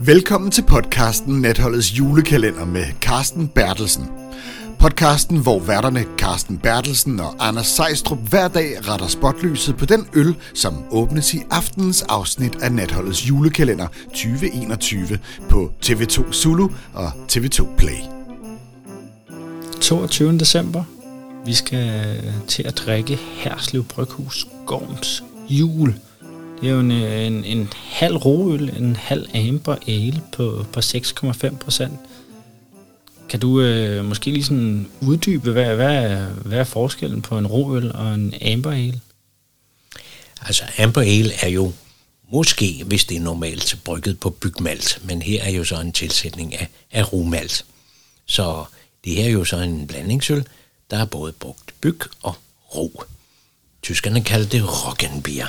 Velkommen 0.00 0.50
til 0.50 0.62
podcasten 0.62 1.40
Natholdets 1.40 1.98
julekalender 1.98 2.64
med 2.64 2.84
Carsten 3.00 3.48
Bertelsen. 3.48 4.10
Podcasten, 4.78 5.38
hvor 5.42 5.60
værterne 5.60 6.04
Carsten 6.18 6.58
Bertelsen 6.58 7.20
og 7.20 7.34
Anders 7.38 7.66
Sejstrup 7.66 8.18
hver 8.28 8.48
dag 8.48 8.88
retter 8.88 9.06
spotlyset 9.06 9.76
på 9.76 9.86
den 9.86 10.06
øl, 10.14 10.36
som 10.54 10.84
åbnes 10.90 11.34
i 11.34 11.38
aftenens 11.50 12.02
afsnit 12.02 12.56
af 12.62 12.72
Natholdets 12.72 13.28
julekalender 13.28 13.86
2021 14.06 15.18
på 15.50 15.72
TV2 15.86 16.32
Zulu 16.32 16.68
og 16.94 17.08
TV2 17.32 17.76
Play. 17.76 17.98
22. 19.80 20.38
december. 20.38 20.84
Vi 21.46 21.54
skal 21.54 22.20
til 22.48 22.62
at 22.62 22.78
drikke 22.86 23.16
Herslev 23.16 23.84
Bryghus 23.84 24.46
Gorms 24.66 25.24
jul. 25.48 25.94
Det 26.60 26.68
er 26.68 26.74
jo 26.74 26.80
en, 26.80 26.90
øh, 26.90 27.26
en, 27.26 27.44
en 27.44 27.72
halv 27.76 28.16
roøl, 28.16 28.76
en 28.76 28.96
halv 28.96 29.28
amber 29.34 29.76
ale 29.86 30.22
på, 30.32 30.66
på 30.72 30.80
6,5 30.80 31.56
procent. 31.56 32.00
Kan 33.28 33.40
du 33.40 33.60
øh, 33.60 34.04
måske 34.04 34.30
lige 34.30 34.44
sådan 34.44 34.90
uddybe, 35.00 35.52
hvad, 35.52 35.74
hvad, 35.74 36.26
hvad 36.44 36.58
er 36.58 36.64
forskellen 36.64 37.22
på 37.22 37.38
en 37.38 37.46
roøl 37.46 37.92
og 37.92 38.14
en 38.14 38.34
amber 38.42 38.70
ale? 38.70 39.00
Altså 40.40 40.64
amber 40.78 41.00
ale 41.00 41.32
er 41.42 41.48
jo 41.48 41.72
måske, 42.32 42.84
hvis 42.86 43.04
det 43.04 43.16
er 43.16 43.20
normalt, 43.20 43.78
brygget 43.84 44.20
på 44.20 44.30
bygmalt, 44.30 45.00
men 45.04 45.22
her 45.22 45.42
er 45.42 45.50
jo 45.50 45.64
så 45.64 45.80
en 45.80 45.92
tilsætning 45.92 46.54
af, 46.54 46.68
af 46.92 47.12
rumalt. 47.12 47.64
Så 48.26 48.64
det 49.04 49.12
her 49.14 49.24
er 49.24 49.30
jo 49.30 49.44
så 49.44 49.56
en 49.56 49.86
blandingsøl, 49.86 50.44
der 50.90 50.96
er 50.98 51.04
både 51.04 51.32
brugt 51.32 51.74
byg 51.80 52.00
og 52.22 52.34
ro. 52.74 53.02
Tyskerne 53.82 54.24
kalder 54.24 54.48
det 54.48 54.62
Roggenbier 54.64 55.46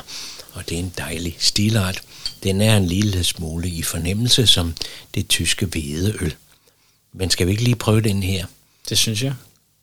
og 0.56 0.70
det 0.70 0.76
er 0.76 0.80
en 0.80 0.94
dejlig 0.98 1.36
stilart. 1.40 2.02
Den 2.44 2.62
er 2.62 2.78
en 2.78 2.86
lille 2.86 3.24
smule 3.24 3.70
i 3.70 3.82
fornemmelse 3.82 4.48
som 4.48 4.74
det 5.16 5.28
tyske 5.28 5.66
hvedeøl. 5.66 6.36
Men 7.14 7.30
skal 7.30 7.48
vi 7.48 7.52
ikke 7.52 7.64
lige 7.64 7.76
prøve 7.76 8.02
den 8.02 8.24
her? 8.24 8.46
Det 8.90 8.98
synes 8.98 9.24
jeg. 9.24 9.34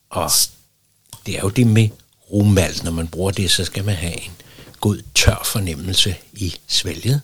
Og 0.09 0.31
det 1.25 1.35
er 1.37 1.41
jo 1.43 1.49
det 1.49 1.67
med 1.67 1.89
rumalt. 2.31 2.83
Når 2.83 2.91
man 2.91 3.07
bruger 3.07 3.31
det, 3.31 3.51
så 3.51 3.65
skal 3.65 3.83
man 3.83 3.95
have 3.95 4.23
en 4.25 4.31
god 4.79 5.01
tør 5.15 5.41
fornemmelse 5.45 6.15
i 6.33 6.55
svælget. 6.67 7.21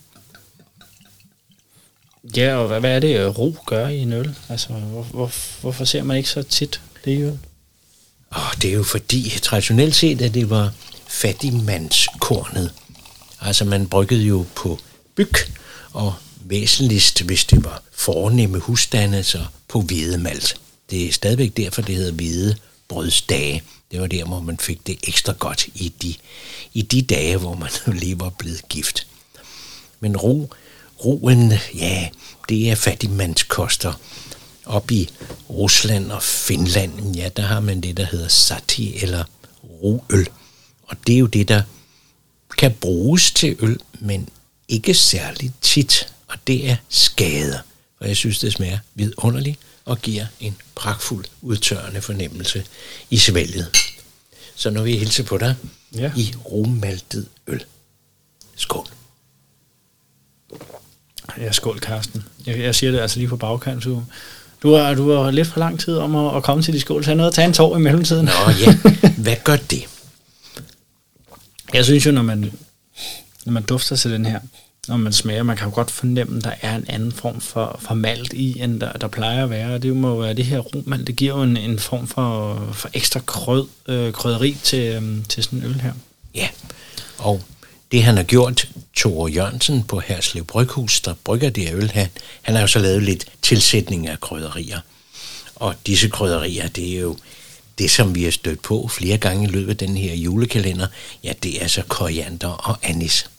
Ja, 2.37 2.55
og 2.55 2.79
hvad 2.79 2.95
er 2.95 2.99
det, 2.99 3.37
ro 3.37 3.55
gør 3.65 3.87
i 3.87 3.97
en 3.97 4.13
øl? 4.13 4.35
Altså, 4.49 4.67
hvor, 4.67 5.03
hvor, 5.03 5.31
hvorfor 5.61 5.85
ser 5.85 6.03
man 6.03 6.17
ikke 6.17 6.29
så 6.29 6.43
tit 6.43 6.81
det 7.05 7.11
i 7.11 7.21
øl? 7.21 7.39
Oh, 8.31 8.53
det 8.61 8.69
er 8.69 8.73
jo 8.73 8.83
fordi, 8.83 9.39
traditionelt 9.41 9.95
set, 9.95 10.21
at 10.21 10.33
det 10.33 10.49
var 10.49 10.73
fattigmandskornet, 11.07 12.73
Altså 13.41 13.65
man 13.65 13.87
bryggede 13.87 14.23
jo 14.23 14.45
på 14.55 14.79
byg, 15.15 15.33
og 15.93 16.13
væsentligst, 16.45 17.21
hvis 17.21 17.45
det 17.45 17.63
var 17.63 17.83
fornemme 17.91 18.59
husstande, 18.59 19.23
så 19.23 19.45
på 19.67 19.81
hvedemalt. 19.81 20.55
Det 20.89 21.07
er 21.07 21.11
stadigvæk 21.11 21.57
derfor, 21.57 21.81
det 21.81 21.95
hedder 21.95 22.11
hvide 22.11 22.55
brødsdage. 22.87 23.63
Det 23.91 24.01
var 24.01 24.07
der, 24.07 24.25
hvor 24.25 24.39
man 24.39 24.57
fik 24.57 24.87
det 24.87 24.99
ekstra 25.03 25.33
godt 25.33 25.67
i 25.75 25.93
de, 26.01 26.15
i 26.73 26.81
de 26.81 27.01
dage, 27.01 27.37
hvor 27.37 27.55
man 27.55 27.69
lige 27.99 28.19
var 28.19 28.29
blevet 28.29 28.69
gift. 28.69 29.07
Men 29.99 30.17
ro, 30.17 30.49
roen, 31.05 31.53
ja, 31.75 32.09
det 32.49 32.69
er 32.69 32.75
fattigmandskoster. 32.75 33.93
Op 34.65 34.91
i 34.91 35.09
Rusland 35.49 36.11
og 36.11 36.23
Finland, 36.23 37.15
ja, 37.15 37.29
der 37.29 37.43
har 37.43 37.59
man 37.59 37.81
det, 37.81 37.97
der 37.97 38.05
hedder 38.05 38.27
sati 38.27 38.97
eller 38.97 39.23
roøl. 39.63 40.29
Og 40.83 40.97
det 41.07 41.15
er 41.15 41.19
jo 41.19 41.25
det, 41.25 41.47
der 41.47 41.61
kan 42.57 42.73
bruges 42.81 43.31
til 43.31 43.55
øl, 43.59 43.79
men 43.99 44.29
ikke 44.67 44.93
særligt 44.93 45.53
tit, 45.61 46.13
og 46.27 46.37
det 46.47 46.69
er 46.69 46.75
skade. 46.89 47.59
For 47.97 48.05
jeg 48.05 48.15
synes, 48.15 48.39
det 48.39 48.53
smager 48.53 48.77
vidunderligt 48.95 49.59
og 49.85 50.01
giver 50.01 50.25
en 50.39 50.55
pragtfuld 50.75 51.25
udtørrende 51.41 52.01
fornemmelse 52.01 52.65
i 53.09 53.17
svælget. 53.17 53.67
Så 54.55 54.69
nu 54.69 54.81
vil 54.81 54.91
jeg 54.91 54.99
hilse 54.99 55.23
på 55.23 55.37
dig 55.37 55.55
ja. 55.95 56.11
i 56.15 56.33
rummaltet 56.45 57.27
øl. 57.47 57.63
Skål. 58.55 58.87
Ja, 61.37 61.51
skål, 61.51 61.79
Karsten. 61.79 62.23
Jeg, 62.45 62.59
jeg 62.59 62.75
siger 62.75 62.91
det 62.91 62.99
altså 62.99 63.19
lige 63.19 63.29
på 63.29 63.37
bagkant, 63.37 63.83
så 63.83 64.03
du 64.63 64.73
har, 64.73 64.93
du 64.93 65.11
har 65.11 65.31
lidt 65.31 65.47
for 65.47 65.59
lang 65.59 65.79
tid 65.79 65.97
om 65.97 66.15
at, 66.15 66.35
at 66.35 66.43
komme 66.43 66.63
til 66.63 66.73
de 66.73 66.79
skål, 66.79 67.03
så 67.03 67.09
jeg 67.09 67.15
noget 67.15 67.29
at 67.29 67.35
tage 67.35 67.47
en 67.47 67.53
tår 67.53 67.77
i 67.77 67.79
mellemtiden. 67.79 68.25
Nå 68.25 68.31
ja, 68.65 68.77
hvad 69.23 69.35
gør 69.43 69.55
det? 69.55 69.83
Jeg 71.73 71.85
synes 71.85 72.05
jo, 72.05 72.11
når 72.11 72.21
man, 72.21 72.51
når 73.45 73.53
man 73.53 73.63
dufter 73.63 73.95
til 73.95 74.11
den 74.11 74.25
her, 74.25 74.39
når 74.87 74.97
man 74.97 75.13
smager, 75.13 75.43
man 75.43 75.57
kan 75.57 75.67
jo 75.67 75.75
godt 75.75 75.91
fornemme, 75.91 76.37
at 76.37 76.43
der 76.43 76.53
er 76.61 76.75
en 76.75 76.85
anden 76.89 77.11
form 77.11 77.41
for, 77.41 77.79
for 77.81 77.93
malt 77.93 78.33
i, 78.33 78.61
end 78.61 78.81
der, 78.81 78.93
der 78.93 79.07
plejer 79.07 79.43
at 79.43 79.49
være. 79.49 79.77
Det 79.77 79.95
må 79.95 80.21
være 80.21 80.33
det 80.33 80.45
her 80.45 80.59
romalt, 80.59 81.07
det 81.07 81.15
giver 81.15 81.37
jo 81.37 81.43
en, 81.43 81.57
en 81.57 81.79
form 81.79 82.07
for, 82.07 82.59
for 82.73 82.89
ekstra 82.93 83.19
krød, 83.19 83.67
øh, 83.87 84.13
krydderi 84.13 84.57
til, 84.63 84.79
øh, 84.79 85.25
til 85.29 85.43
sådan 85.43 85.59
en 85.59 85.65
øl 85.65 85.81
her. 85.81 85.93
Ja, 86.35 86.47
og 87.17 87.41
det 87.91 88.03
han 88.03 88.17
har 88.17 88.23
gjort, 88.23 88.67
Tore 88.95 89.31
Jørgensen 89.31 89.83
på 89.83 89.99
Herslev 89.99 90.45
Bryghus, 90.45 91.01
der 91.01 91.13
brygger 91.23 91.49
det 91.49 91.73
øl 91.73 91.91
her, 91.91 92.07
han 92.41 92.55
har 92.55 92.61
jo 92.61 92.67
så 92.67 92.79
lavet 92.79 93.03
lidt 93.03 93.25
tilsætning 93.41 94.07
af 94.07 94.19
krydderier. 94.19 94.79
Og 95.55 95.75
disse 95.87 96.09
krydderier, 96.09 96.67
det 96.67 96.95
er 96.95 96.99
jo 96.99 97.17
det, 97.79 97.91
som 97.91 98.15
vi 98.15 98.23
har 98.23 98.31
stødt 98.31 98.61
på 98.61 98.87
flere 98.87 99.17
gange 99.17 99.43
i 99.43 99.51
løbet 99.51 99.69
af 99.69 99.77
den 99.77 99.97
her 99.97 100.13
julekalender, 100.13 100.87
ja, 101.23 101.33
det 101.43 101.63
er 101.63 101.67
så 101.67 101.83
koriander 101.87 102.47
og 102.47 102.77
anis. 102.81 103.29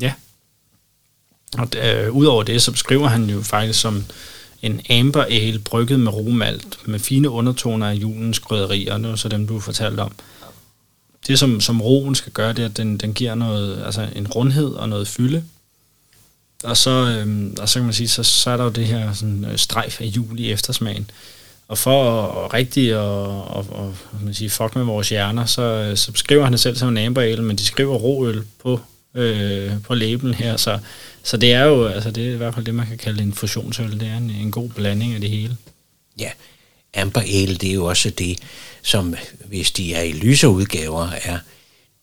Ja. 0.00 0.12
Og 1.58 1.68
øh, 1.76 2.12
udover 2.12 2.42
det, 2.42 2.62
så 2.62 2.72
beskriver 2.72 3.08
han 3.08 3.30
jo 3.30 3.42
faktisk 3.42 3.80
som 3.80 4.04
en 4.62 4.80
amber 4.90 5.24
ale 5.24 5.58
brygget 5.58 6.00
med 6.00 6.12
romalt, 6.12 6.78
med 6.88 6.98
fine 6.98 7.30
undertoner 7.30 7.90
af 7.90 7.94
julens 7.94 8.38
krydderier, 8.38 8.94
og 8.94 9.00
det 9.00 9.08
var 9.08 9.16
så 9.16 9.28
dem, 9.28 9.46
du 9.46 9.60
fortalte 9.60 10.00
om. 10.00 10.12
Det, 11.26 11.38
som, 11.38 11.60
som 11.60 11.82
roen 11.82 12.14
skal 12.14 12.32
gøre, 12.32 12.52
det 12.52 12.62
er, 12.62 12.68
at 12.68 12.76
den, 12.76 12.98
den 12.98 13.14
giver 13.14 13.34
noget, 13.34 13.82
altså 13.84 14.08
en 14.16 14.28
rundhed 14.28 14.72
og 14.72 14.88
noget 14.88 15.08
fylde. 15.08 15.44
Og 16.64 16.76
så, 16.76 16.90
øhm, 16.90 17.56
og 17.60 17.68
så 17.68 17.78
kan 17.78 17.84
man 17.84 17.94
sige, 17.94 18.08
så, 18.08 18.22
så 18.22 18.50
er 18.50 18.56
der 18.56 18.64
jo 18.64 18.70
det 18.70 18.86
her 18.86 19.12
sådan, 19.12 19.44
øh, 19.44 19.58
strejf 19.58 20.00
af 20.00 20.04
jul 20.04 20.40
i 20.40 20.52
eftersmagen. 20.52 21.10
Og 21.70 21.78
for 21.78 22.22
at, 22.22 22.54
rigtig 22.54 22.96
og, 22.96 23.44
og, 23.44 23.66
og, 23.70 23.96
man 24.22 24.34
siger, 24.34 24.50
fuck 24.50 24.76
med 24.76 24.84
vores 24.84 25.08
hjerner, 25.08 25.46
så, 25.46 25.92
så 25.96 26.12
skriver 26.14 26.44
han 26.44 26.52
det 26.52 26.60
selv 26.60 26.76
som 26.76 26.88
en 26.88 26.98
amber 26.98 27.22
ale, 27.22 27.42
men 27.42 27.56
de 27.56 27.64
skriver 27.64 27.96
roøl 27.96 28.42
på, 28.62 28.80
øh, 29.14 29.72
på 29.82 29.94
labelen 29.94 30.34
her, 30.34 30.56
så, 30.56 30.78
så 31.22 31.36
det 31.36 31.52
er 31.52 31.64
jo 31.64 31.86
altså 31.86 32.10
det 32.10 32.28
er 32.28 32.32
i 32.32 32.36
hvert 32.36 32.54
fald 32.54 32.66
det, 32.66 32.74
man 32.74 32.86
kan 32.86 32.98
kalde 32.98 33.22
en 33.22 33.32
fusionsøl. 33.32 34.00
Det 34.00 34.08
er 34.08 34.16
en, 34.16 34.30
en 34.30 34.50
god 34.50 34.68
blanding 34.68 35.14
af 35.14 35.20
det 35.20 35.30
hele. 35.30 35.56
Ja, 36.18 36.30
amber 36.94 37.20
ale, 37.20 37.54
det 37.54 37.70
er 37.70 37.74
jo 37.74 37.84
også 37.84 38.10
det, 38.10 38.38
som 38.82 39.14
hvis 39.44 39.70
de 39.70 39.94
er 39.94 40.02
i 40.02 40.12
lyse 40.12 40.48
udgaver, 40.48 41.08
er 41.24 41.38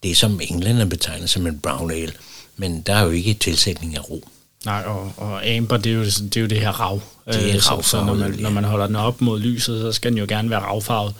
det, 0.03 0.17
som 0.17 0.39
englænderne 0.43 0.89
betegner 0.89 1.27
som 1.27 1.47
en 1.47 1.59
brown 1.59 1.91
ale. 1.91 2.13
Men 2.57 2.81
der 2.81 2.93
er 2.93 3.03
jo 3.03 3.09
ikke 3.09 3.33
tilsætning 3.33 3.97
af 3.97 4.09
ro. 4.09 4.27
Nej, 4.65 4.83
og, 4.85 5.13
og 5.17 5.47
amber, 5.47 5.77
det 5.77 5.91
er, 5.91 5.95
jo, 5.95 6.03
det 6.03 6.37
er 6.37 6.41
jo 6.41 6.47
det 6.47 6.59
her 6.59 6.71
rav. 6.71 7.01
Det 7.27 7.49
er 7.49 7.55
øh, 7.55 7.61
så, 7.61 7.79
så 7.81 8.03
når, 8.03 8.13
man, 8.13 8.35
når 8.39 8.49
man 8.49 8.63
holder 8.63 8.87
den 8.87 8.95
op 8.95 9.21
mod 9.21 9.39
lyset, 9.39 9.81
så 9.81 9.91
skal 9.91 10.11
den 10.11 10.17
jo 10.17 10.25
gerne 10.29 10.49
være 10.49 10.59
ravfarvet. 10.59 11.13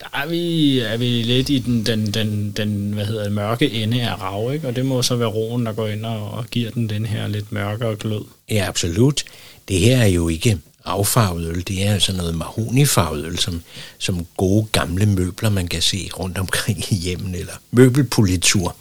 Der 0.00 0.06
er 0.22 0.26
vi, 0.26 0.78
er 0.78 0.96
vi 0.96 1.22
lidt 1.22 1.50
i 1.50 1.58
den, 1.58 1.86
den, 1.86 2.14
den, 2.14 2.52
den 2.52 2.92
hvad 2.92 3.06
hedder, 3.06 3.30
mørke 3.30 3.70
ende 3.70 4.02
af 4.02 4.20
rav, 4.20 4.52
ikke? 4.54 4.68
og 4.68 4.76
det 4.76 4.86
må 4.86 5.02
så 5.02 5.16
være 5.16 5.28
roen, 5.28 5.66
der 5.66 5.72
går 5.72 5.86
ind 5.86 6.06
og, 6.06 6.30
og 6.30 6.46
giver 6.50 6.70
den 6.70 6.88
den 6.88 7.06
her 7.06 7.28
lidt 7.28 7.52
mørkere 7.52 7.96
glød. 7.96 8.24
Ja, 8.50 8.64
absolut. 8.68 9.24
Det 9.68 9.78
her 9.80 9.96
er 9.96 10.06
jo 10.06 10.28
ikke 10.28 10.58
affarvet 10.84 11.48
øl, 11.48 11.64
det 11.68 11.86
er 11.86 11.92
altså 11.92 12.12
noget 12.12 12.34
mahonifarvet 12.34 13.26
øl, 13.26 13.38
som, 13.38 13.62
som 13.98 14.26
gode 14.36 14.66
gamle 14.72 15.06
møbler, 15.06 15.50
man 15.50 15.68
kan 15.68 15.82
se 15.82 16.10
rundt 16.18 16.38
omkring 16.38 16.92
i 16.92 16.94
hjemmen, 16.94 17.34
eller 17.34 17.52
møbelpolitur. 17.70 18.76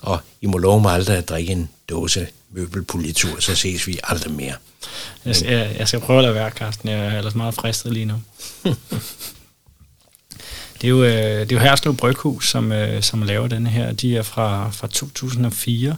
Og 0.00 0.20
I 0.40 0.46
må 0.46 0.58
love 0.58 0.80
mig 0.80 0.92
aldrig 0.92 1.16
at 1.16 1.28
drikke 1.28 1.52
en 1.52 1.68
dåse 1.88 2.26
møbelpolitur, 2.50 3.40
så 3.40 3.54
ses 3.54 3.86
vi 3.86 3.98
aldrig 4.04 4.32
mere. 4.32 4.54
Jeg, 5.24 5.34
jeg, 5.44 5.76
jeg 5.78 5.88
skal 5.88 6.00
prøve 6.00 6.18
at 6.18 6.22
lade 6.22 6.34
være, 6.34 6.50
Carsten. 6.50 6.88
Jeg 6.88 6.98
er 6.98 7.18
ellers 7.18 7.34
meget 7.34 7.54
fristet 7.54 7.92
lige 7.92 8.04
nu. 8.04 8.14
det 10.80 10.84
er 10.84 10.88
jo, 10.88 11.04
øh, 11.04 11.40
det 11.40 11.52
er 11.52 11.56
jo 11.56 11.58
Herslev 11.58 11.96
Bryghus, 11.96 12.50
som, 12.50 12.72
øh, 12.72 13.02
som 13.02 13.22
laver 13.22 13.48
denne 13.48 13.68
her. 13.68 13.92
De 13.92 14.16
er 14.16 14.22
fra, 14.22 14.70
fra 14.70 14.86
2004. 14.86 15.96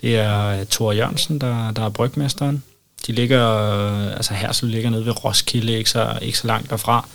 Det 0.00 0.16
er 0.16 0.46
øh, 0.46 0.66
Thor 0.66 0.92
Jørgensen, 0.92 1.40
der, 1.40 1.70
der 1.70 1.84
er 1.84 1.88
brygmesteren. 1.88 2.62
De 3.06 3.12
ligger, 3.12 3.46
altså 4.16 4.34
Herslev 4.34 4.70
ligger 4.70 4.90
nede 4.90 5.06
ved 5.06 5.24
Roskilde, 5.24 5.72
ikke 5.72 5.90
så, 5.90 6.18
ikke 6.22 6.38
så 6.38 6.46
langt 6.46 6.70
derfra. 6.70 7.08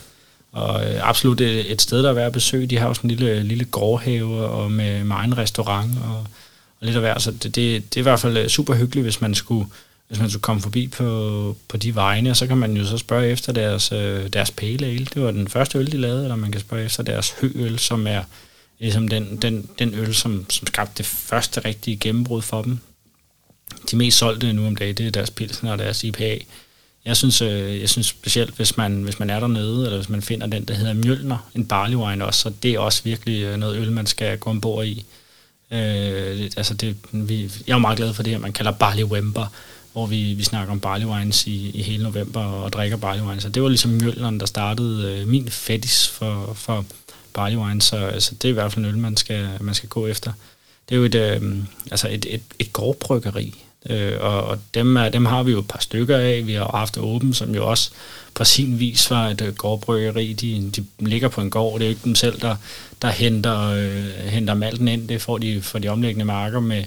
Og 0.51 0.83
absolut 0.83 1.41
et, 1.41 1.71
et 1.71 1.81
sted, 1.81 2.03
der 2.03 2.09
er 2.09 2.13
værd 2.13 2.25
at 2.25 2.33
besøge. 2.33 2.67
De 2.67 2.77
har 2.77 2.87
også 2.87 3.01
en 3.03 3.09
lille, 3.09 3.43
lille 3.43 3.65
gårdhave 3.65 4.45
og 4.45 4.71
med, 4.71 5.03
med 5.03 5.15
egen 5.15 5.37
restaurant 5.37 5.91
og 6.03 6.25
og 6.79 6.85
lidt 6.85 6.95
af 6.95 7.01
hver. 7.01 7.19
Så 7.19 7.31
det, 7.31 7.43
det, 7.43 7.93
det 7.93 7.97
er 7.97 8.01
i 8.01 8.01
hvert 8.01 8.19
fald 8.19 8.37
øh, 8.37 8.47
super 8.47 8.75
hyggeligt, 8.75 9.05
hvis 9.05 9.21
man 9.21 9.35
skulle, 9.35 9.67
hvis 10.07 10.19
man 10.19 10.29
skulle 10.29 10.41
komme 10.41 10.61
forbi 10.61 10.87
på, 10.87 11.57
på 11.67 11.77
de 11.77 11.95
vegne, 11.95 12.29
og 12.29 12.37
så 12.37 12.47
kan 12.47 12.57
man 12.57 12.77
jo 12.77 12.85
så 12.85 12.97
spørge 12.97 13.27
efter 13.27 13.53
deres, 13.53 13.91
øh, 13.91 14.27
deres 14.33 14.51
pale 14.51 14.85
ale. 14.85 15.07
Det 15.13 15.21
var 15.21 15.31
den 15.31 15.47
første 15.47 15.77
øl, 15.77 15.91
de 15.91 15.97
lavede, 15.97 16.23
eller 16.23 16.35
man 16.35 16.51
kan 16.51 16.61
spørge 16.61 16.85
efter 16.85 17.03
deres 17.03 17.29
høøl, 17.41 17.79
som 17.79 18.07
er 18.07 18.23
ligesom 18.79 19.07
den, 19.07 19.37
den, 19.37 19.69
den 19.79 19.93
øl, 19.93 20.15
som, 20.15 20.45
som 20.49 20.67
skabte 20.67 20.97
det 20.97 21.05
første 21.05 21.61
rigtige 21.65 21.97
gennembrud 21.97 22.41
for 22.41 22.61
dem. 22.61 22.79
De 23.91 23.95
mest 23.95 24.17
solgte 24.17 24.53
nu 24.53 24.67
om 24.67 24.75
dagen, 24.75 24.95
det 24.95 25.07
er 25.07 25.11
deres 25.11 25.29
pilsner 25.29 25.71
og 25.71 25.79
deres 25.79 26.03
IPA. 26.03 26.39
Jeg 27.05 27.17
synes, 27.17 27.41
øh, 27.41 27.81
jeg 27.81 27.89
synes 27.89 28.07
specielt, 28.07 28.55
hvis 28.55 28.77
man, 28.77 29.03
hvis 29.03 29.19
man 29.19 29.29
er 29.29 29.39
dernede, 29.39 29.85
eller 29.85 29.97
hvis 29.97 30.09
man 30.09 30.21
finder 30.21 30.47
den, 30.47 30.65
der 30.65 30.73
hedder 30.73 30.93
Mjølner, 30.93 31.49
en 31.55 31.65
barley 31.65 31.95
wine 31.95 32.25
også, 32.25 32.39
så 32.41 32.51
det 32.63 32.71
er 32.71 32.79
også 32.79 33.03
virkelig 33.03 33.57
noget 33.57 33.77
øl, 33.77 33.91
man 33.91 34.05
skal 34.05 34.37
gå 34.37 34.49
ombord 34.49 34.85
i. 34.85 35.05
Øh, 35.71 36.51
altså 36.57 36.73
det, 36.73 36.95
vi, 37.11 37.51
jeg 37.67 37.73
er 37.73 37.77
meget 37.77 37.97
glad 37.97 38.13
for 38.13 38.23
det 38.23 38.33
her, 38.33 38.39
man 38.39 38.53
kalder 38.53 38.71
barley 38.71 39.03
wember, 39.03 39.45
hvor 39.93 40.05
vi, 40.05 40.33
vi 40.33 40.43
snakker 40.43 40.71
om 40.71 40.79
barley 40.79 41.05
wines 41.05 41.47
i, 41.47 41.69
i 41.69 41.81
hele 41.81 42.03
november 42.03 42.41
og 42.41 42.73
drikker 42.73 42.97
barley 42.97 43.23
wines. 43.23 43.43
Så 43.43 43.49
det 43.49 43.63
var 43.63 43.69
ligesom 43.69 43.91
Mjølneren, 43.91 44.39
der 44.39 44.45
startede 44.45 45.21
øh, 45.21 45.27
min 45.27 45.49
fetis 45.49 46.07
for, 46.07 46.53
for 46.53 46.85
barley 47.33 47.57
wines, 47.57 47.83
så 47.83 47.97
altså, 47.97 48.35
det 48.35 48.45
er 48.45 48.49
i 48.49 48.53
hvert 48.53 48.73
fald 48.73 48.85
en 48.85 48.91
øl, 48.91 48.97
man 48.97 49.17
skal, 49.17 49.49
man 49.61 49.75
skal 49.75 49.89
gå 49.89 50.07
efter. 50.07 50.31
Det 50.89 50.95
er 50.95 50.99
jo 50.99 51.05
et, 51.05 51.15
øh, 51.15 51.57
altså 51.91 52.07
et, 52.07 52.25
et, 52.29 52.41
et 52.59 52.73
gårdbryggeri, 52.73 53.63
øh, 53.89 54.13
og, 54.19 54.43
og 54.43 54.59
dem, 54.73 54.97
er, 54.97 55.09
dem 55.09 55.25
har 55.25 55.43
vi 55.43 55.51
jo 55.51 55.59
et 55.59 55.67
par 55.67 55.79
stykker 55.79 56.17
af. 56.17 56.47
Vi 56.47 56.53
har 56.53 56.77
haft 56.77 56.97
Åben, 56.97 57.33
som 57.33 57.55
jo 57.55 57.69
også 57.69 57.91
på 58.33 58.43
sin 58.43 58.79
vis 58.79 59.11
var 59.11 59.27
et 59.27 59.41
øh, 59.41 59.53
gårdbryggeri. 59.53 60.33
De, 60.33 60.71
de 60.75 60.85
ligger 60.99 61.27
på 61.27 61.41
en 61.41 61.49
gård, 61.49 61.79
det 61.79 61.85
er 61.85 61.89
jo 61.89 61.95
ikke 61.95 62.05
dem 62.05 62.15
selv, 62.15 62.41
der, 62.41 62.55
der 63.01 63.09
henter, 63.09 63.59
øh, 63.61 64.05
henter 64.29 64.53
malten 64.53 64.87
ind. 64.87 65.07
Det 65.07 65.21
får 65.21 65.37
de 65.37 65.61
for 65.61 65.79
de 65.79 65.87
omliggende 65.87 66.25
marker 66.25 66.59
med, 66.59 66.83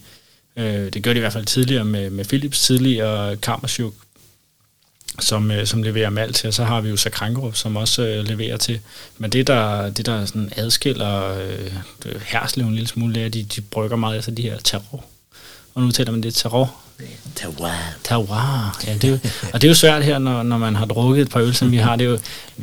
øh, 0.57 0.93
det 0.93 1.03
gør 1.03 1.13
de 1.13 1.17
i 1.17 1.21
hvert 1.21 1.33
fald 1.33 1.47
tidligere 1.47 1.85
med, 1.85 2.11
med 2.11 2.25
Philips 2.25 2.61
tidligere 2.61 3.37
Kammersjuk, 3.37 3.95
som, 5.19 5.51
øh, 5.51 5.67
som 5.67 5.83
leverer 5.83 6.11
malt 6.11 6.37
til, 6.37 6.49
og 6.49 6.55
så 6.55 6.65
har 6.65 6.81
vi 6.81 6.89
jo 6.89 6.97
Sakrankerup, 6.97 7.57
som 7.57 7.77
også 7.77 8.03
øh, 8.03 8.25
leverer 8.25 8.57
til. 8.57 8.81
Men 9.19 9.31
det, 9.31 9.47
der, 9.47 9.91
det, 9.91 10.07
der 10.07 10.25
sådan 10.25 10.53
adskiller 10.57 11.39
øh, 11.39 11.73
Herslev 12.27 12.67
en 12.67 12.75
lille 12.75 12.89
smule, 12.89 13.15
det 13.15 13.23
er, 13.23 13.27
at 13.27 13.35
de, 13.35 13.43
de 13.43 13.61
brygger 13.61 13.97
meget 13.97 14.15
altså 14.15 14.31
de 14.31 14.43
her 14.43 14.59
terror. 14.59 15.05
Og 15.75 15.83
nu 15.83 15.91
taler 15.91 16.13
man 16.13 16.23
det 16.23 16.35
terror, 16.35 16.77
Terroir. 17.35 17.97
Terroir. 18.05 18.81
Ja, 18.87 18.95
det 18.95 19.05
er 19.05 19.09
jo, 19.09 19.19
og 19.53 19.63
det 19.63 19.69
er 19.69 19.71
jo 19.71 19.75
svært 19.75 20.05
her, 20.05 20.19
når, 20.19 20.43
når 20.43 20.59
man 20.59 20.77
har 20.77 20.87
drukket 20.87 21.23
et 21.23 21.31
par 21.31 21.41
øl, 21.41 21.55
som 21.55 21.73
vi 21.73 21.77
har. 21.77 21.97
Det 21.97 22.07
er 22.07 22.11
jo, 22.11 22.19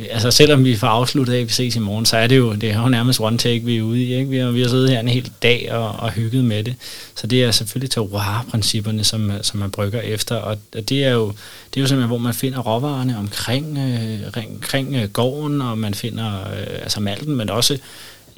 altså 0.10 0.32
selvom 0.32 0.66
vi 0.66 0.76
får 0.76 0.88
afsluttet 0.88 1.34
af, 1.34 1.40
at 1.40 1.48
vi 1.48 1.54
ses 1.54 1.76
i 1.76 1.80
morgen, 1.80 2.06
så 2.06 2.18
er 2.18 2.28
det 2.28 2.38
jo, 2.38 2.54
det 2.54 2.72
er 2.72 2.82
jo 2.82 2.90
nærmest 2.90 3.22
one 3.22 3.38
take, 3.38 3.66
vi 3.66 3.78
er 3.78 3.82
ude 3.82 4.04
i. 4.04 4.16
Ikke? 4.16 4.30
Vi, 4.30 4.38
har, 4.38 4.52
vi 4.52 4.62
har 4.62 4.70
siddet 4.70 4.90
her 4.90 5.00
en 5.00 5.08
hel 5.08 5.32
dag 5.44 5.72
og, 5.72 5.92
og 5.92 6.12
hygget 6.12 6.44
med 6.44 6.64
det. 6.64 6.76
Så 7.16 7.28
det 7.28 7.44
er 7.44 7.52
selvfølgelig 7.52 7.92
terroir-principperne, 7.92 9.04
som, 9.04 9.32
som 9.42 9.60
man 9.60 9.72
brygger 9.72 10.02
efter. 10.02 10.36
Og, 10.36 10.58
og 10.76 10.90
det 10.90 11.06
er 11.06 11.12
jo, 11.12 11.28
det 11.74 11.80
er 11.80 11.82
jo 11.82 11.88
simpelthen, 11.88 12.08
hvor 12.08 12.18
man 12.18 12.34
finder 12.34 12.60
råvarerne 12.60 13.18
omkring, 13.18 13.78
øh, 13.78 14.44
omkring 14.54 14.96
øh, 14.96 15.10
gården, 15.10 15.62
og 15.62 15.78
man 15.78 15.94
finder 15.94 16.40
øh, 16.40 16.68
altså 16.82 17.00
malten, 17.00 17.36
men 17.36 17.50
også 17.50 17.78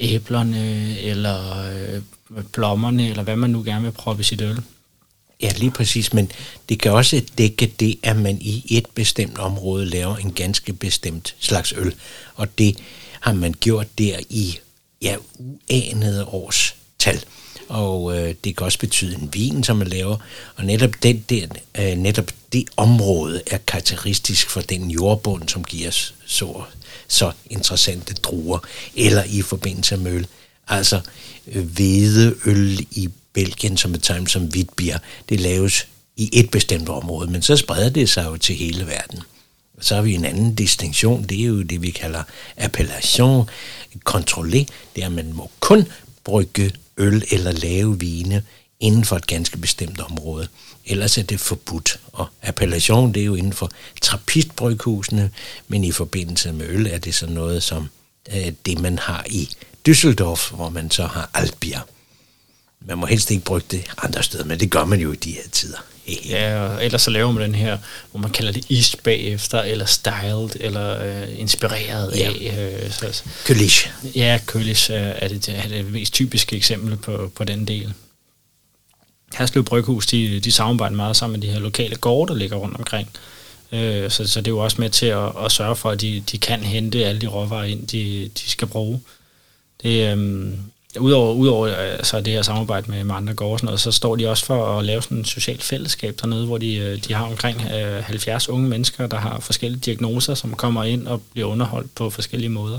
æblerne, 0.00 0.96
eller 1.02 1.38
øh, 1.70 2.00
plommerne, 2.52 3.08
eller 3.08 3.22
hvad 3.22 3.36
man 3.36 3.50
nu 3.50 3.62
gerne 3.62 3.82
vil 3.82 3.92
proppe 3.92 4.20
i 4.20 4.24
sit 4.24 4.40
øl. 4.40 4.58
Ja, 5.42 5.52
lige 5.56 5.70
præcis, 5.70 6.12
men 6.12 6.32
det 6.68 6.80
kan 6.80 6.92
også 6.92 7.22
dække 7.38 7.72
det, 7.80 7.98
at 8.02 8.16
man 8.16 8.38
i 8.40 8.64
et 8.70 8.86
bestemt 8.94 9.38
område 9.38 9.86
laver 9.86 10.16
en 10.16 10.32
ganske 10.32 10.72
bestemt 10.72 11.34
slags 11.38 11.74
øl, 11.76 11.94
og 12.34 12.58
det 12.58 12.78
har 13.20 13.32
man 13.32 13.54
gjort 13.60 13.98
der 13.98 14.18
i 14.28 14.58
ja, 15.02 15.16
uanede 15.70 16.24
års 16.24 16.74
tal. 16.98 17.24
Og 17.68 18.18
øh, 18.18 18.34
det 18.44 18.56
kan 18.56 18.64
også 18.64 18.78
betyde 18.78 19.14
en 19.14 19.34
vin, 19.34 19.64
som 19.64 19.76
man 19.76 19.86
laver, 19.86 20.16
og 20.56 20.64
netop, 20.64 20.90
den 21.02 21.24
der, 21.28 21.46
øh, 21.78 21.96
netop 21.96 22.30
det 22.52 22.64
område 22.76 23.42
er 23.46 23.58
karakteristisk 23.58 24.50
for 24.50 24.60
den 24.60 24.90
jordbund, 24.90 25.48
som 25.48 25.64
giver 25.64 25.90
så, 26.26 26.62
så 27.08 27.32
interessante 27.50 28.14
druer, 28.14 28.58
eller 28.96 29.24
i 29.24 29.42
forbindelse 29.42 29.96
med 29.96 30.12
øl. 30.12 30.26
Altså 30.68 31.00
øh, 31.46 31.64
hvedeøl 31.64 32.86
i 32.90 33.08
Belgien, 33.32 33.76
som 33.76 33.92
betegnes 33.92 34.32
som 34.32 34.46
hvidt 34.46 34.76
bier, 34.76 34.98
det 35.28 35.40
laves 35.40 35.86
i 36.16 36.30
et 36.32 36.50
bestemt 36.50 36.88
område, 36.88 37.30
men 37.30 37.42
så 37.42 37.56
spreder 37.56 37.90
det 37.90 38.08
sig 38.08 38.24
jo 38.24 38.36
til 38.36 38.56
hele 38.56 38.86
verden. 38.86 39.20
Så 39.80 39.94
har 39.94 40.02
vi 40.02 40.14
en 40.14 40.24
anden 40.24 40.54
distinktion, 40.54 41.24
det 41.24 41.40
er 41.40 41.46
jo 41.46 41.62
det, 41.62 41.82
vi 41.82 41.90
kalder 41.90 42.22
appellation 42.56 43.50
contrôlée, 44.08 44.64
det 44.96 45.02
er, 45.02 45.06
at 45.06 45.12
man 45.12 45.32
må 45.32 45.50
kun 45.60 45.86
brygge 46.24 46.72
øl 46.96 47.24
eller 47.30 47.52
lave 47.52 48.00
vine 48.00 48.42
inden 48.80 49.04
for 49.04 49.16
et 49.16 49.26
ganske 49.26 49.58
bestemt 49.58 50.00
område. 50.00 50.48
Ellers 50.86 51.18
er 51.18 51.22
det 51.22 51.40
forbudt. 51.40 52.00
Og 52.12 52.26
appellation, 52.42 53.14
det 53.14 53.20
er 53.20 53.26
jo 53.26 53.34
inden 53.34 53.52
for 53.52 53.70
trappistbryghusene, 54.02 55.30
men 55.68 55.84
i 55.84 55.92
forbindelse 55.92 56.52
med 56.52 56.66
øl 56.68 56.86
er 56.86 56.98
det 56.98 57.14
så 57.14 57.26
noget 57.26 57.62
som 57.62 57.88
øh, 58.34 58.52
det, 58.66 58.78
man 58.78 58.98
har 58.98 59.24
i 59.30 59.48
Düsseldorf, 59.88 60.54
hvor 60.54 60.68
man 60.68 60.90
så 60.90 61.06
har 61.06 61.30
Altbier. 61.34 61.80
Man 62.86 62.98
må 62.98 63.06
helst 63.06 63.30
ikke 63.30 63.44
bruge 63.44 63.60
det 63.70 63.84
andre 63.98 64.22
steder, 64.22 64.44
men 64.44 64.60
det 64.60 64.70
gør 64.70 64.84
man 64.84 65.00
jo 65.00 65.12
i 65.12 65.16
de 65.16 65.32
her 65.32 65.48
tider. 65.52 65.78
Ja, 66.28 66.60
og 66.60 66.84
ellers 66.84 67.02
så 67.02 67.10
laver 67.10 67.32
man 67.32 67.42
den 67.42 67.54
her, 67.54 67.78
hvor 68.10 68.20
man 68.20 68.30
kalder 68.30 68.52
det 68.52 68.70
East 68.70 69.02
bagefter, 69.02 69.62
eller 69.62 69.84
styled, 69.84 70.50
eller 70.60 71.02
øh, 71.02 71.40
inspireret 71.40 72.16
ja. 72.16 72.30
af. 72.30 72.80
Øh, 72.84 72.90
så, 72.92 73.22
Kølish. 73.44 73.90
Ja, 74.14 74.40
Kølish 74.46 74.90
er, 74.90 74.96
er, 74.96 75.28
det, 75.28 75.48
er 75.48 75.68
det 75.68 75.92
mest 75.92 76.12
typiske 76.12 76.56
eksempel 76.56 76.96
på, 76.96 77.32
på 77.34 77.44
den 77.44 77.68
del. 77.68 77.92
Herslev 79.34 79.64
Bryghus, 79.64 80.06
de, 80.06 80.40
de 80.40 80.52
samarbejder 80.52 80.96
meget 80.96 81.16
sammen 81.16 81.40
med 81.40 81.48
de 81.48 81.52
her 81.52 81.60
lokale 81.60 81.96
gårde, 81.96 82.32
der 82.32 82.38
ligger 82.38 82.56
rundt 82.56 82.76
omkring. 82.76 83.08
Øh, 83.72 84.10
så, 84.10 84.26
så 84.26 84.40
det 84.40 84.46
er 84.46 84.52
jo 84.52 84.58
også 84.58 84.80
med 84.80 84.90
til 84.90 85.06
at, 85.06 85.32
at 85.44 85.52
sørge 85.52 85.76
for, 85.76 85.90
at 85.90 86.00
de, 86.00 86.22
de 86.32 86.38
kan 86.38 86.60
hente 86.60 87.04
alle 87.04 87.20
de 87.20 87.26
råvarer 87.26 87.64
ind, 87.64 87.86
de, 87.86 88.30
de 88.38 88.50
skal 88.50 88.68
bruge. 88.68 89.00
Det, 89.82 90.16
øh, 90.16 90.52
Udover, 90.98 91.34
udover 91.34 91.68
altså 91.68 92.20
det 92.20 92.32
her 92.32 92.42
samarbejde 92.42 92.90
med, 92.90 93.04
med 93.04 93.14
andre 93.14 93.34
gårde, 93.34 93.58
sådan 93.58 93.66
noget, 93.66 93.80
så 93.80 93.92
står 93.92 94.16
de 94.16 94.30
også 94.30 94.44
for 94.44 94.78
at 94.78 94.84
lave 94.84 95.02
sådan 95.02 95.18
et 95.18 95.28
socialt 95.28 95.62
fællesskab 95.62 96.14
dernede, 96.20 96.46
hvor 96.46 96.58
de, 96.58 96.76
øh, 96.76 97.04
de 97.04 97.14
har 97.14 97.24
omkring 97.24 97.62
øh, 97.74 98.04
70 98.04 98.48
unge 98.48 98.68
mennesker, 98.68 99.06
der 99.06 99.16
har 99.16 99.40
forskellige 99.40 99.80
diagnoser, 99.80 100.34
som 100.34 100.54
kommer 100.54 100.84
ind 100.84 101.06
og 101.06 101.22
bliver 101.32 101.48
underholdt 101.48 101.94
på 101.94 102.10
forskellige 102.10 102.50
måder. 102.50 102.78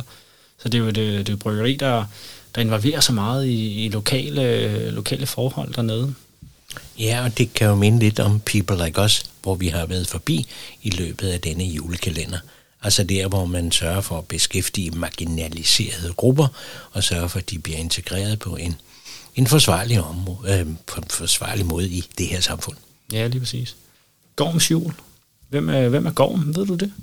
Så 0.57 0.69
det 0.69 0.77
er 0.77 0.83
jo 0.83 0.89
det, 0.89 1.27
det 1.27 1.33
er 1.33 1.37
bryggeri, 1.37 1.75
der, 1.75 2.05
der 2.55 2.61
involverer 2.61 2.99
så 2.99 3.13
meget 3.13 3.45
i, 3.45 3.85
i 3.85 3.89
lokale, 3.89 4.91
lokale 4.91 5.25
forhold 5.25 5.73
dernede. 5.73 6.13
Ja, 6.99 7.23
og 7.23 7.37
det 7.37 7.53
kan 7.53 7.67
jo 7.67 7.75
minde 7.75 7.99
lidt 7.99 8.19
om 8.19 8.39
People 8.39 8.85
Like 8.85 9.01
Us, 9.01 9.25
hvor 9.43 9.55
vi 9.55 9.67
har 9.67 9.85
været 9.85 10.07
forbi 10.07 10.45
i 10.81 10.89
løbet 10.89 11.27
af 11.27 11.41
denne 11.41 11.63
julekalender. 11.63 12.37
Altså 12.81 13.03
der, 13.03 13.27
hvor 13.27 13.45
man 13.45 13.71
sørger 13.71 14.01
for 14.01 14.17
at 14.17 14.27
beskæftige 14.27 14.91
marginaliserede 14.91 16.13
grupper, 16.13 16.47
og 16.91 17.03
sørge 17.03 17.29
for, 17.29 17.39
at 17.39 17.49
de 17.49 17.59
bliver 17.59 17.77
integreret 17.77 18.39
på 18.39 18.55
en, 18.55 18.75
en 19.35 19.47
forsvarlig, 19.47 20.01
område, 20.01 20.59
øh, 20.59 20.67
på 20.87 21.01
en 21.01 21.07
forsvarlig 21.09 21.65
måde 21.65 21.89
i 21.89 22.03
det 22.17 22.27
her 22.27 22.41
samfund. 22.41 22.77
Ja, 23.13 23.27
lige 23.27 23.39
præcis. 23.39 23.75
Gorms 24.35 24.71
jul. 24.71 24.93
Hvem 25.49 25.69
er, 25.69 25.89
hvem 25.89 26.05
er 26.05 26.11
Gorm? 26.11 26.55
Ved 26.55 26.65
du 26.65 26.75
det? 26.75 26.93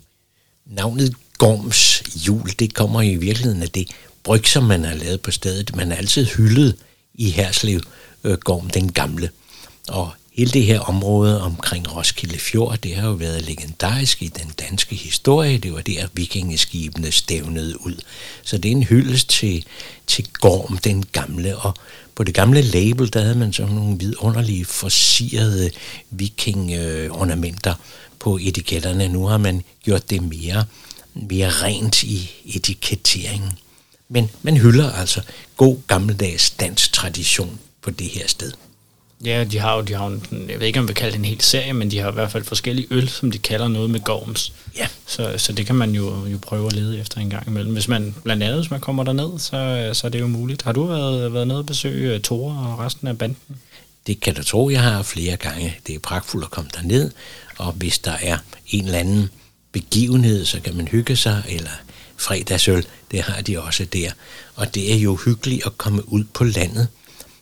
Navnet 0.67 1.14
Gorms 1.38 2.03
jul, 2.26 2.50
det 2.58 2.74
kommer 2.74 3.03
i 3.03 3.17
virkeligheden 3.17 3.62
af 3.62 3.69
det 3.69 3.88
bryg, 4.22 4.46
som 4.46 4.64
man 4.64 4.84
har 4.84 4.94
lavet 4.94 5.20
på 5.20 5.31
stedet. 5.31 5.76
Man 5.76 5.91
har 5.91 5.96
altid 5.96 6.24
hyldet 6.24 6.76
i 7.14 7.31
Herslev 7.31 7.81
øh, 8.24 8.38
Gorm 8.38 8.70
den 8.70 8.93
gamle. 8.93 9.31
Og 9.88 10.10
Hele 10.38 10.50
det 10.50 10.64
her 10.64 10.80
område 10.80 11.42
omkring 11.42 11.96
Roskilde 11.96 12.38
Fjord, 12.38 12.78
det 12.78 12.94
har 12.94 13.08
jo 13.08 13.14
været 13.14 13.42
legendarisk 13.44 14.22
i 14.22 14.28
den 14.28 14.52
danske 14.58 14.96
historie. 14.96 15.58
Det 15.58 15.72
var 15.72 15.80
der, 15.80 16.06
vikingeskibene 16.12 17.12
stævnede 17.12 17.86
ud. 17.86 17.94
Så 18.42 18.58
det 18.58 18.68
er 18.68 18.72
en 18.72 18.82
hyldest 18.82 19.28
til, 19.28 19.64
til 20.06 20.28
Gorm, 20.32 20.78
den 20.78 21.04
gamle. 21.12 21.56
Og 21.56 21.74
på 22.14 22.24
det 22.24 22.34
gamle 22.34 22.62
label, 22.62 23.12
der 23.12 23.20
havde 23.20 23.34
man 23.34 23.52
sådan 23.52 23.74
nogle 23.74 23.98
vidunderlige 23.98 24.64
forsirede 24.64 25.70
vikingornamenter 26.10 27.74
på 28.18 28.38
etiketterne. 28.42 29.08
Nu 29.08 29.26
har 29.26 29.38
man 29.38 29.64
gjort 29.84 30.10
det 30.10 30.22
mere, 30.22 30.64
mere 31.14 31.50
rent 31.50 32.02
i 32.02 32.30
etiketteringen. 32.44 33.50
Men 34.08 34.30
man 34.42 34.56
hylder 34.56 34.92
altså 34.92 35.22
god 35.56 35.76
gammeldags 35.86 36.50
dansk 36.50 36.92
tradition 36.92 37.58
på 37.82 37.90
det 37.90 38.06
her 38.06 38.28
sted. 38.28 38.52
Ja, 39.25 39.44
de 39.44 39.58
har 39.58 39.77
jo, 39.77 39.81
de 39.81 39.94
har 39.94 40.06
en, 40.06 40.46
jeg 40.48 40.60
ved 40.60 40.67
ikke, 40.67 40.79
om 40.79 40.84
vi 40.84 40.87
vil 40.87 40.94
kalde 40.96 41.13
det 41.13 41.19
en 41.19 41.25
hel 41.25 41.41
serie, 41.41 41.72
men 41.72 41.91
de 41.91 41.98
har 41.98 42.10
i 42.10 42.15
hvert 42.15 42.32
fald 42.32 42.44
forskellige 42.44 42.87
øl, 42.91 43.08
som 43.08 43.31
de 43.31 43.39
kalder 43.39 43.69
noget 43.69 43.91
med 43.91 44.01
gorms. 44.01 44.53
Ja. 44.77 44.89
Så, 45.06 45.34
så 45.37 45.53
det 45.53 45.67
kan 45.67 45.75
man 45.75 45.91
jo, 45.91 46.27
jo 46.27 46.39
prøve 46.43 46.67
at 46.67 46.72
lede 46.72 47.01
efter 47.01 47.20
en 47.20 47.31
gang 47.31 47.46
imellem. 47.46 47.72
Hvis 47.72 47.89
man, 47.89 48.15
blandt 48.25 48.43
andet, 48.43 48.58
hvis 48.58 48.70
man 48.70 48.81
kommer 48.81 49.05
derned, 49.05 49.39
så, 49.39 49.91
så 49.93 50.06
er 50.06 50.10
det 50.10 50.20
jo 50.20 50.27
muligt. 50.27 50.63
Har 50.63 50.72
du 50.72 50.84
været, 50.84 51.34
været 51.34 51.46
nede 51.46 51.58
og 51.58 51.67
besøge 51.67 52.15
øh, 52.15 52.20
Tore 52.20 52.72
og 52.72 52.79
resten 52.79 53.08
af 53.08 53.19
banden? 53.19 53.56
Det 54.06 54.20
kan 54.20 54.34
du 54.34 54.44
tro, 54.44 54.70
jeg 54.70 54.82
har 54.82 55.03
flere 55.03 55.37
gange. 55.37 55.77
Det 55.87 55.94
er 55.94 55.98
pragtfuldt 55.98 56.44
at 56.44 56.51
komme 56.51 56.70
derned, 56.75 57.10
og 57.56 57.72
hvis 57.72 57.98
der 57.98 58.15
er 58.22 58.39
en 58.70 58.84
eller 58.84 58.98
anden 58.98 59.31
begivenhed, 59.72 60.44
så 60.44 60.60
kan 60.60 60.77
man 60.77 60.89
hygge 60.89 61.17
sig, 61.17 61.43
eller 61.48 61.70
fredagsøl, 62.17 62.87
det 63.10 63.20
har 63.20 63.43
de 63.43 63.60
også 63.63 63.84
der. 63.84 64.10
Og 64.55 64.75
det 64.75 64.93
er 64.94 64.96
jo 64.96 65.19
hyggeligt 65.25 65.67
at 65.67 65.79
komme 65.79 66.13
ud 66.13 66.25
på 66.25 66.44
landet, 66.44 66.89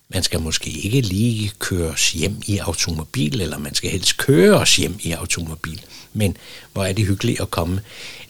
man 0.08 0.22
skal 0.22 0.40
måske 0.40 0.70
ikke 0.70 1.00
lige 1.00 1.52
køres 1.58 2.12
hjem 2.12 2.36
i 2.46 2.58
automobil, 2.58 3.40
eller 3.40 3.58
man 3.58 3.74
skal 3.74 3.90
helst 3.90 4.16
køre 4.16 4.54
os 4.54 4.76
hjem 4.76 4.98
i 5.00 5.12
automobil. 5.12 5.80
Men 6.12 6.36
hvor 6.72 6.84
er 6.84 6.92
det 6.92 7.06
hyggeligt 7.06 7.40
at 7.40 7.50
komme 7.50 7.80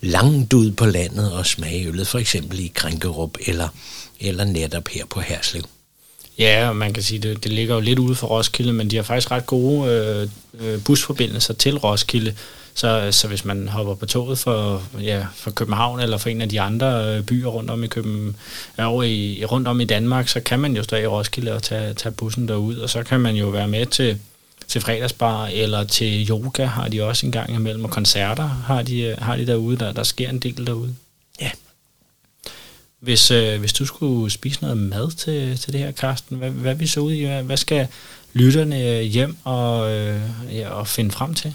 langt 0.00 0.52
ud 0.52 0.70
på 0.70 0.86
landet 0.86 1.32
og 1.32 1.46
smage 1.46 1.88
øllet, 1.88 2.06
for 2.06 2.18
eksempel 2.18 2.60
i 2.60 2.72
Krænkerup 2.74 3.36
eller, 3.46 3.68
eller 4.20 4.44
netop 4.44 4.88
her 4.88 5.06
på 5.06 5.20
Herslev. 5.20 5.62
Ja, 6.38 6.72
man 6.72 6.92
kan 6.92 7.02
sige, 7.02 7.18
det, 7.18 7.44
det 7.44 7.52
ligger 7.52 7.74
jo 7.74 7.80
lidt 7.80 7.98
ude 7.98 8.14
for 8.14 8.26
Roskilde, 8.26 8.72
men 8.72 8.90
de 8.90 8.96
har 8.96 9.02
faktisk 9.02 9.30
ret 9.30 9.46
gode 9.46 9.90
øh, 9.90 10.28
øh 10.60 10.84
busforbindelser 10.84 11.54
til 11.54 11.78
Roskilde, 11.78 12.34
så, 12.76 13.08
så 13.12 13.28
hvis 13.28 13.44
man 13.44 13.68
hopper 13.68 13.94
på 13.94 14.06
toget 14.06 14.38
for, 14.38 14.82
ja, 15.00 15.26
for 15.34 15.50
København 15.50 16.00
eller 16.00 16.18
for 16.18 16.28
en 16.28 16.40
af 16.40 16.48
de 16.48 16.60
andre 16.60 17.16
øh, 17.16 17.22
byer 17.22 17.48
rundt 17.48 17.70
om 17.70 17.84
i 17.84 17.86
København, 17.86 18.34
over 18.78 19.02
i, 19.02 19.44
rundt 19.44 19.68
om 19.68 19.80
i 19.80 19.84
Danmark, 19.84 20.28
så 20.28 20.40
kan 20.40 20.60
man 20.60 20.76
jo 20.76 20.82
stå 20.82 20.96
i 20.96 21.06
Roskilde 21.06 21.52
og 21.52 21.62
tage, 21.62 21.94
tage 21.94 22.12
bussen 22.12 22.48
derud, 22.48 22.76
og 22.76 22.90
så 22.90 23.02
kan 23.02 23.20
man 23.20 23.36
jo 23.36 23.48
være 23.48 23.68
med 23.68 23.86
til, 23.86 24.18
til 24.66 24.80
fredagsbar 24.80 25.46
eller 25.46 25.84
til 25.84 26.30
yoga 26.30 26.64
har 26.64 26.88
de 26.88 27.02
også 27.02 27.26
en 27.26 27.32
gang 27.32 27.54
imellem, 27.54 27.84
og 27.84 27.90
koncerter 27.90 28.48
har 28.66 28.82
de, 28.82 29.16
har 29.18 29.36
de 29.36 29.46
derude, 29.46 29.76
der, 29.76 29.92
der 29.92 30.02
sker 30.02 30.28
en 30.28 30.38
del 30.38 30.66
derude. 30.66 30.94
Ja. 31.40 31.50
Hvis, 33.00 33.30
øh, 33.30 33.60
hvis 33.60 33.72
du 33.72 33.86
skulle 33.86 34.30
spise 34.30 34.62
noget 34.62 34.76
mad 34.78 35.10
til, 35.10 35.58
til 35.58 35.72
det 35.72 35.80
her, 35.80 35.90
Karsten, 35.90 36.36
hvad, 36.36 36.50
hvad 36.50 36.74
vi 36.74 36.86
så 36.86 37.00
ud 37.00 37.12
i? 37.12 37.24
Hvad, 37.24 37.42
hvad 37.42 37.56
skal 37.56 37.88
lytterne 38.32 39.02
hjem 39.02 39.36
og, 39.44 39.92
øh, 39.92 40.20
ja, 40.52 40.68
og 40.68 40.88
finde 40.88 41.10
frem 41.10 41.34
til? 41.34 41.54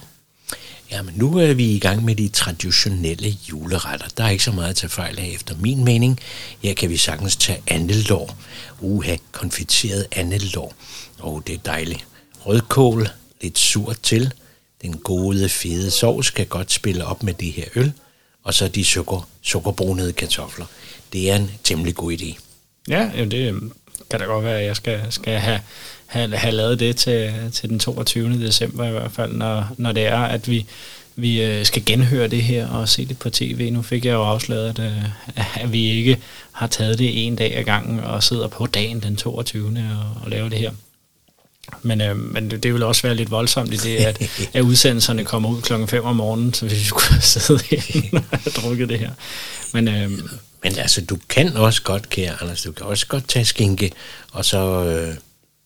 Jamen, 0.92 1.14
nu 1.18 1.38
er 1.38 1.54
vi 1.54 1.76
i 1.76 1.80
gang 1.80 2.06
med 2.06 2.16
de 2.16 2.28
traditionelle 2.28 3.30
juleretter. 3.30 4.08
Der 4.18 4.24
er 4.24 4.30
ikke 4.30 4.44
så 4.44 4.52
meget 4.52 4.70
at 4.70 4.76
tage 4.76 4.90
fejl 4.90 5.20
af 5.20 5.32
efter 5.36 5.56
min 5.60 5.84
mening. 5.84 6.20
Her 6.64 6.74
kan 6.74 6.90
vi 6.90 6.98
sagtens 6.98 7.36
tage 7.36 7.62
andelår. 7.68 8.38
Uha, 8.80 9.16
konfiteret 9.32 10.08
andelår. 10.12 10.74
Og 11.20 11.34
oh, 11.34 11.42
det 11.48 11.56
er 11.56 11.60
dejligt. 11.60 12.06
Rødkål, 12.40 13.08
lidt 13.42 13.60
surt 13.60 13.98
til. 14.04 14.34
Den 14.82 14.98
gode, 14.98 15.50
fede 15.50 15.92
sovs 15.92 16.30
kan 16.30 16.46
godt 16.46 16.72
spille 16.72 17.06
op 17.06 17.24
med 17.24 17.34
det 17.34 17.52
her 17.52 17.66
øl. 17.76 17.94
Og 18.44 18.54
så 18.54 18.68
de 18.68 18.86
sukker, 18.86 19.30
sukkerbrunede 19.42 20.14
kartofler. 20.14 20.66
Det 21.14 21.32
er 21.32 21.36
en 21.36 21.52
temmelig 21.64 21.96
god 21.96 22.12
idé. 22.12 22.40
Ja, 22.88 23.12
jamen 23.16 23.32
det 23.32 23.72
kan 24.10 24.20
da 24.20 24.26
godt 24.26 24.46
være, 24.46 24.60
at 24.60 24.66
jeg 24.66 24.76
skal, 24.76 25.02
skal 25.10 25.40
have, 25.40 25.60
have, 26.12 26.36
have 26.38 26.56
lavet 26.56 26.80
det 26.80 26.96
til, 26.96 27.34
til 27.54 27.70
den 27.70 27.80
22. 27.80 28.46
december 28.46 28.88
i 28.88 28.92
hvert 28.92 29.12
fald, 29.12 29.34
når, 29.34 29.68
når 29.78 29.92
det 29.92 30.06
er, 30.06 30.20
at 30.20 30.50
vi, 30.50 30.66
vi 31.16 31.44
øh, 31.44 31.66
skal 31.66 31.86
genhøre 31.86 32.28
det 32.28 32.44
her 32.44 32.68
og 32.68 32.90
se 32.90 33.06
det 33.06 33.20
på 33.20 33.30
tv. 33.30 33.70
Nu 33.72 33.82
fik 33.82 34.06
jeg 34.06 34.14
jo 34.14 34.24
afsløret, 34.24 34.80
at, 34.80 34.86
øh, 34.86 35.64
at 35.64 35.74
vi 35.74 35.90
ikke 35.90 36.18
har 36.52 36.68
taget 36.68 37.00
det 37.00 37.28
en 37.28 37.36
dag 37.36 37.56
ad 37.58 37.64
gangen 37.64 38.00
og 38.00 38.24
sidder 38.24 38.48
på 38.48 38.66
dagen 38.66 39.00
den 39.00 39.16
22. 39.16 39.68
og, 39.68 40.24
og 40.24 40.30
laver 40.30 40.50
det 40.50 40.58
her. 40.58 40.72
Men, 41.82 42.02
øh, 42.02 42.18
men 42.18 42.52
det 42.52 42.74
vil 42.74 42.84
også 42.84 43.02
være 43.02 43.16
lidt 43.16 43.32
voldsomt 43.32 43.74
i 43.74 43.78
det, 43.78 43.96
at, 43.96 44.22
at 44.54 44.62
udsendelserne 44.62 45.26
kommer 45.26 45.50
ud 45.50 45.62
klokken 45.62 45.88
5 45.88 46.04
om 46.04 46.16
morgenen, 46.16 46.54
så 46.54 46.66
hvis 46.66 46.80
vi 46.80 46.86
skulle 46.96 47.22
sidde 47.22 47.60
herinde 47.70 48.24
og 48.32 48.40
have 48.40 48.52
drukket 48.52 48.90
det 48.90 49.00
her. 49.00 49.12
Men, 49.74 49.88
øh, 49.88 50.12
men 50.64 50.78
altså, 50.78 51.02
du 51.02 51.18
kan 51.30 51.58
også 51.58 51.82
godt, 51.82 52.10
kære 52.10 52.42
Anders, 52.42 52.62
du 52.62 52.72
kan 52.72 52.86
også 52.86 53.08
godt 53.08 53.28
tage 53.28 53.46
skinke, 53.46 53.92
og 54.32 54.46
så 54.46 54.86
øh, 54.86 55.16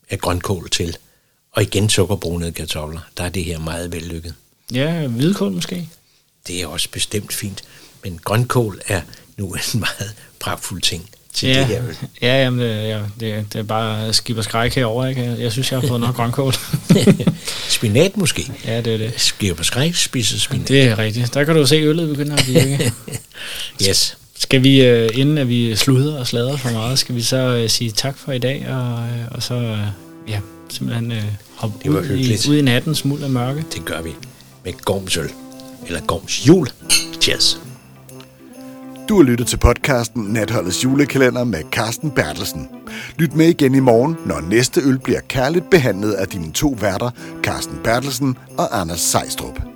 er 0.09 0.15
grønkål 0.15 0.69
til. 0.69 0.97
Og 1.51 1.61
igen 1.61 1.89
sukkerbrunede 1.89 2.51
kartofler. 2.51 2.99
Der 3.17 3.23
er 3.23 3.29
det 3.29 3.43
her 3.43 3.59
meget 3.59 3.91
vellykket. 3.91 4.33
Ja, 4.73 5.07
hvidkål 5.07 5.51
måske. 5.51 5.89
Det 6.47 6.61
er 6.61 6.67
også 6.67 6.89
bestemt 6.91 7.33
fint. 7.33 7.63
Men 8.03 8.19
grønkål 8.23 8.81
er 8.87 9.01
nu 9.37 9.53
en 9.53 9.79
meget 9.79 10.15
pragtfuld 10.39 10.81
ting 10.81 11.09
til 11.33 11.49
ja, 11.49 11.59
det 11.59 11.65
her 11.65 11.87
øl. 11.87 11.97
Ja, 12.21 12.43
jamen, 12.43 12.59
det, 12.59 12.87
ja, 12.87 13.01
det, 13.19 13.53
det 13.53 13.59
er 13.59 13.63
bare 13.63 14.13
skib 14.13 14.37
og 14.37 14.43
skræk 14.43 14.75
herovre, 14.75 15.09
ikke? 15.09 15.35
Jeg 15.39 15.51
synes, 15.51 15.71
jeg 15.71 15.79
har 15.79 15.87
fået 15.87 16.01
nok 16.01 16.15
grønkål. 16.19 16.53
spinat 17.69 18.17
måske? 18.17 18.51
Ja, 18.65 18.81
det 18.81 18.93
er 18.93 18.97
det. 18.97 19.13
Skib 19.17 19.59
og 19.59 19.65
skræk 19.65 19.95
spiser 19.95 20.39
spinat. 20.39 20.67
Det 20.67 20.83
er 20.83 20.97
rigtigt. 20.97 21.33
Der 21.33 21.43
kan 21.43 21.55
du 21.55 21.65
se, 21.65 21.75
øllet 21.75 22.09
begynder 22.09 22.35
at 22.37 22.47
virke. 22.47 22.93
yes. 23.89 24.17
Skal 24.37 24.63
vi, 24.63 24.85
øh, 24.85 25.09
inden 25.13 25.37
at 25.37 25.49
vi 25.49 25.75
sluder 25.75 26.19
og 26.19 26.27
slader 26.27 26.57
for 26.57 26.71
meget, 26.71 26.99
skal 26.99 27.15
vi 27.15 27.21
så 27.21 27.61
uh, 27.63 27.69
sige 27.69 27.91
tak 27.91 28.17
for 28.17 28.31
i 28.31 28.37
dag, 28.39 28.65
og, 28.69 28.93
uh, 28.93 29.35
og 29.35 29.43
så 29.43 29.77
ja, 30.27 30.39
simpelthen 30.69 31.13
hoppe 31.55 31.89
ud 31.89 32.05
i, 32.05 32.49
ud 32.49 32.55
i 32.55 32.61
natten 32.61 32.95
smuld 32.95 33.23
af 33.23 33.29
mørke? 33.29 33.65
Det 33.73 33.85
gør 33.85 34.01
vi 34.01 34.09
med 34.65 34.73
Gormsøl, 34.73 35.29
eller 35.87 36.01
Gorms 36.01 36.47
Jul. 36.47 36.67
Cheers! 37.21 37.59
Du 39.09 39.15
har 39.15 39.23
lyttet 39.23 39.47
til 39.47 39.57
podcasten 39.57 40.23
Natholdets 40.23 40.83
julekalender 40.83 41.43
med 41.43 41.59
Carsten 41.71 42.11
Bertelsen. 42.11 42.69
Lyt 43.17 43.35
med 43.35 43.47
igen 43.47 43.75
i 43.75 43.79
morgen, 43.79 44.15
når 44.25 44.41
næste 44.41 44.81
øl 44.81 44.99
bliver 44.99 45.19
kærligt 45.27 45.69
behandlet 45.69 46.11
af 46.11 46.27
dine 46.27 46.51
to 46.51 46.77
værter, 46.81 47.09
Carsten 47.43 47.77
Bertelsen 47.83 48.37
og 48.57 48.81
Anders 48.81 48.99
Sejstrup. 48.99 49.74